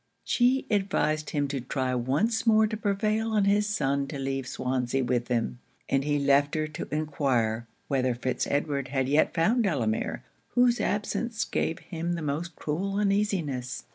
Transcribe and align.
She 0.23 0.65
advised 0.71 1.29
him 1.29 1.47
to 1.49 1.61
try 1.61 1.93
once 1.93 2.47
more 2.47 2.65
to 2.65 2.75
prevail 2.75 3.33
on 3.33 3.43
his 3.45 3.67
son 3.69 4.07
to 4.07 4.17
leave 4.17 4.47
Swansea 4.47 5.03
with 5.03 5.27
him; 5.27 5.59
and 5.87 6.03
he 6.03 6.17
left 6.17 6.55
her 6.55 6.65
to 6.69 6.87
enquire 6.91 7.67
whether 7.87 8.15
Fitz 8.15 8.47
Edward 8.47 8.87
had 8.87 9.07
yet 9.07 9.31
found 9.35 9.61
Delamere, 9.61 10.23
whose 10.55 10.81
absence 10.81 11.45
gave 11.45 11.77
him 11.77 12.13
the 12.13 12.23
most 12.23 12.55
cruel 12.55 12.95
uneasiness. 12.97 13.83